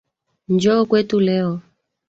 [0.53, 1.51] Njoo kwetu leo